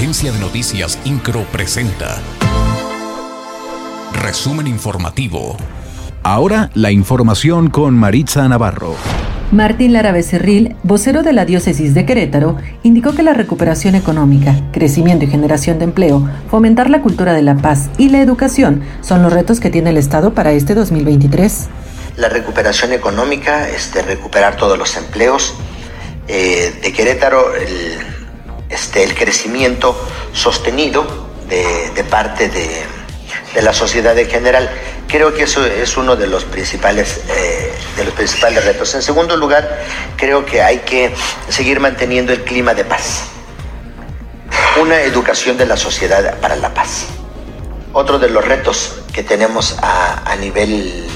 Agencia 0.00 0.32
de 0.32 0.38
Noticias 0.38 0.98
Incro 1.04 1.42
presenta. 1.52 2.16
Resumen 4.14 4.66
informativo. 4.66 5.58
Ahora 6.22 6.70
la 6.72 6.90
información 6.90 7.68
con 7.68 7.92
Maritza 7.98 8.48
Navarro. 8.48 8.94
Martín 9.52 9.92
Lara 9.92 10.12
Becerril, 10.12 10.74
vocero 10.84 11.22
de 11.22 11.34
la 11.34 11.44
diócesis 11.44 11.92
de 11.92 12.06
Querétaro, 12.06 12.56
indicó 12.82 13.14
que 13.14 13.22
la 13.22 13.34
recuperación 13.34 13.94
económica, 13.94 14.54
crecimiento 14.72 15.26
y 15.26 15.28
generación 15.28 15.78
de 15.78 15.84
empleo, 15.84 16.26
fomentar 16.50 16.88
la 16.88 17.02
cultura 17.02 17.34
de 17.34 17.42
la 17.42 17.56
paz 17.56 17.90
y 17.98 18.08
la 18.08 18.22
educación 18.22 18.82
son 19.02 19.22
los 19.22 19.30
retos 19.30 19.60
que 19.60 19.68
tiene 19.68 19.90
el 19.90 19.98
Estado 19.98 20.32
para 20.32 20.52
este 20.52 20.74
2023. 20.74 21.66
La 22.16 22.30
recuperación 22.30 22.94
económica, 22.94 23.68
este, 23.68 24.00
recuperar 24.00 24.56
todos 24.56 24.78
los 24.78 24.96
empleos 24.96 25.56
eh, 26.26 26.72
de 26.82 26.90
Querétaro, 26.90 27.54
el, 27.54 28.09
este, 28.70 29.02
el 29.02 29.14
crecimiento 29.14 29.96
sostenido 30.32 31.28
de, 31.48 32.04
parte 32.04 32.48
de, 32.48 32.86
la 33.60 33.72
sociedad 33.72 34.16
en 34.16 34.30
general. 34.30 34.70
Creo 35.08 35.34
que 35.34 35.42
eso 35.42 35.66
es 35.66 35.96
uno 35.96 36.14
de 36.14 36.28
los 36.28 36.44
principales 36.44 37.20
eh, 37.28 37.72
de 37.96 38.04
los 38.04 38.14
principales 38.14 38.64
retos. 38.64 38.94
En 38.94 39.02
segundo 39.02 39.36
lugar, 39.36 39.82
creo 40.16 40.46
que 40.46 40.62
hay 40.62 40.78
que 40.78 41.12
seguir 41.48 41.80
manteniendo 41.80 42.32
el 42.32 42.44
clima 42.44 42.74
de 42.74 42.84
paz. 42.84 43.24
Una 44.80 45.02
educación 45.02 45.56
de 45.56 45.66
la 45.66 45.76
sociedad 45.76 46.38
para 46.38 46.54
la 46.54 46.72
paz. 46.72 47.06
Otro 47.92 48.20
de 48.20 48.30
los 48.30 48.44
retos 48.44 49.00
que 49.12 49.24
tenemos 49.24 49.76
a, 49.82 50.30
a 50.30 50.36
nivel, 50.36 51.08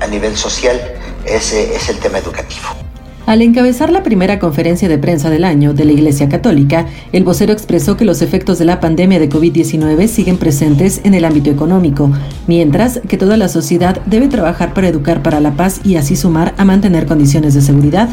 a 0.00 0.06
nivel 0.06 0.36
social 0.36 0.78
es, 1.24 1.54
es 1.54 1.88
el 1.88 1.98
tema 2.00 2.18
educativo. 2.18 2.81
Al 3.24 3.40
encabezar 3.40 3.92
la 3.92 4.02
primera 4.02 4.40
conferencia 4.40 4.88
de 4.88 4.98
prensa 4.98 5.30
del 5.30 5.44
año 5.44 5.74
de 5.74 5.84
la 5.84 5.92
Iglesia 5.92 6.28
Católica, 6.28 6.86
el 7.12 7.22
vocero 7.22 7.52
expresó 7.52 7.96
que 7.96 8.04
los 8.04 8.20
efectos 8.20 8.58
de 8.58 8.64
la 8.64 8.80
pandemia 8.80 9.20
de 9.20 9.30
COVID-19 9.30 10.08
siguen 10.08 10.38
presentes 10.38 11.00
en 11.04 11.14
el 11.14 11.24
ámbito 11.24 11.48
económico, 11.48 12.10
mientras 12.48 13.00
que 13.08 13.16
toda 13.16 13.36
la 13.36 13.48
sociedad 13.48 14.02
debe 14.06 14.26
trabajar 14.26 14.74
para 14.74 14.88
educar 14.88 15.22
para 15.22 15.40
la 15.40 15.52
paz 15.52 15.80
y 15.84 15.94
así 15.94 16.16
sumar 16.16 16.52
a 16.58 16.64
mantener 16.64 17.06
condiciones 17.06 17.54
de 17.54 17.60
seguridad. 17.60 18.08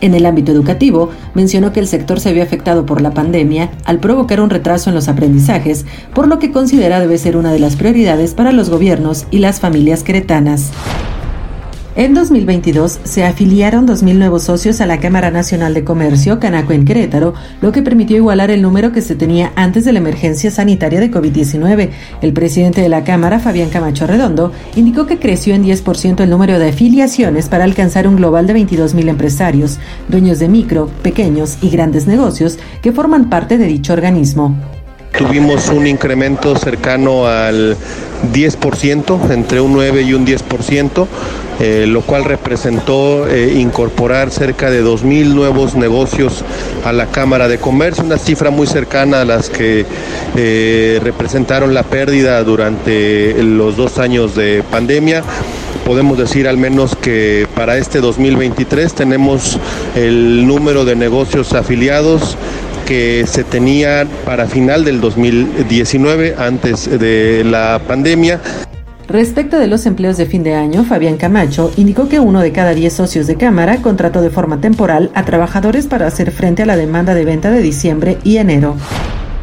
En 0.00 0.14
el 0.14 0.24
ámbito 0.24 0.50
educativo, 0.50 1.10
mencionó 1.34 1.72
que 1.72 1.80
el 1.80 1.86
sector 1.86 2.18
se 2.18 2.32
vio 2.32 2.42
afectado 2.42 2.86
por 2.86 3.02
la 3.02 3.12
pandemia 3.12 3.70
al 3.84 4.00
provocar 4.00 4.40
un 4.40 4.50
retraso 4.50 4.88
en 4.88 4.96
los 4.96 5.08
aprendizajes, 5.08 5.84
por 6.14 6.26
lo 6.26 6.38
que 6.38 6.52
considera 6.52 7.00
debe 7.00 7.18
ser 7.18 7.36
una 7.36 7.52
de 7.52 7.58
las 7.58 7.76
prioridades 7.76 8.32
para 8.32 8.50
los 8.50 8.70
gobiernos 8.70 9.26
y 9.30 9.38
las 9.38 9.60
familias 9.60 10.02
queretanas. 10.02 10.72
En 11.96 12.12
2022 12.12 12.98
se 13.04 13.22
afiliaron 13.22 13.86
2.000 13.86 14.14
nuevos 14.16 14.42
socios 14.42 14.80
a 14.80 14.86
la 14.86 14.98
Cámara 14.98 15.30
Nacional 15.30 15.74
de 15.74 15.84
Comercio 15.84 16.40
Canaco 16.40 16.72
en 16.72 16.84
Querétaro, 16.84 17.34
lo 17.60 17.70
que 17.70 17.82
permitió 17.82 18.16
igualar 18.16 18.50
el 18.50 18.62
número 18.62 18.90
que 18.90 19.00
se 19.00 19.14
tenía 19.14 19.52
antes 19.54 19.84
de 19.84 19.92
la 19.92 20.00
emergencia 20.00 20.50
sanitaria 20.50 20.98
de 20.98 21.12
COVID-19. 21.12 21.90
El 22.20 22.32
presidente 22.32 22.80
de 22.80 22.88
la 22.88 23.04
Cámara, 23.04 23.38
Fabián 23.38 23.70
Camacho 23.70 24.08
Redondo, 24.08 24.50
indicó 24.74 25.06
que 25.06 25.20
creció 25.20 25.54
en 25.54 25.62
10% 25.62 26.20
el 26.20 26.30
número 26.30 26.58
de 26.58 26.70
afiliaciones 26.70 27.48
para 27.48 27.62
alcanzar 27.62 28.08
un 28.08 28.16
global 28.16 28.48
de 28.48 28.56
22.000 28.56 29.08
empresarios, 29.08 29.78
dueños 30.08 30.40
de 30.40 30.48
micro, 30.48 30.88
pequeños 31.04 31.58
y 31.62 31.70
grandes 31.70 32.08
negocios 32.08 32.58
que 32.82 32.90
forman 32.90 33.30
parte 33.30 33.56
de 33.56 33.66
dicho 33.66 33.92
organismo. 33.92 34.73
Tuvimos 35.16 35.68
un 35.68 35.86
incremento 35.86 36.56
cercano 36.56 37.28
al 37.28 37.76
10%, 38.32 39.30
entre 39.30 39.60
un 39.60 39.72
9 39.72 40.02
y 40.02 40.12
un 40.12 40.26
10%, 40.26 41.06
eh, 41.60 41.84
lo 41.86 42.00
cual 42.00 42.24
representó 42.24 43.28
eh, 43.28 43.54
incorporar 43.56 44.32
cerca 44.32 44.70
de 44.70 44.84
2.000 44.84 45.26
nuevos 45.34 45.76
negocios 45.76 46.44
a 46.84 46.92
la 46.92 47.06
Cámara 47.06 47.46
de 47.46 47.58
Comercio, 47.58 48.02
una 48.02 48.18
cifra 48.18 48.50
muy 48.50 48.66
cercana 48.66 49.20
a 49.20 49.24
las 49.24 49.50
que 49.50 49.86
eh, 50.36 51.00
representaron 51.02 51.74
la 51.74 51.84
pérdida 51.84 52.42
durante 52.42 53.40
los 53.40 53.76
dos 53.76 53.98
años 53.98 54.34
de 54.34 54.64
pandemia. 54.68 55.22
Podemos 55.86 56.18
decir 56.18 56.48
al 56.48 56.56
menos 56.56 56.96
que 56.96 57.46
para 57.54 57.76
este 57.76 58.00
2023 58.00 58.94
tenemos 58.94 59.58
el 59.94 60.46
número 60.46 60.84
de 60.84 60.96
negocios 60.96 61.52
afiliados 61.52 62.36
que 62.84 63.24
se 63.26 63.44
tenía 63.44 64.06
para 64.24 64.46
final 64.46 64.84
del 64.84 65.00
2019, 65.00 66.36
antes 66.38 66.88
de 66.98 67.42
la 67.44 67.80
pandemia. 67.86 68.40
Respecto 69.08 69.58
de 69.58 69.66
los 69.66 69.84
empleos 69.86 70.16
de 70.16 70.26
fin 70.26 70.42
de 70.42 70.54
año, 70.54 70.84
Fabián 70.84 71.18
Camacho 71.18 71.70
indicó 71.76 72.08
que 72.08 72.20
uno 72.20 72.40
de 72.40 72.52
cada 72.52 72.74
diez 72.74 72.94
socios 72.94 73.26
de 73.26 73.36
Cámara 73.36 73.82
contrató 73.82 74.22
de 74.22 74.30
forma 74.30 74.60
temporal 74.60 75.10
a 75.14 75.24
trabajadores 75.24 75.86
para 75.86 76.06
hacer 76.06 76.30
frente 76.30 76.62
a 76.62 76.66
la 76.66 76.76
demanda 76.76 77.14
de 77.14 77.24
venta 77.24 77.50
de 77.50 77.60
diciembre 77.60 78.18
y 78.24 78.38
enero. 78.38 78.76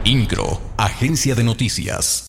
INCRO, 0.04 0.60
Agencia 0.78 1.36
de 1.36 1.44
Noticias. 1.44 2.20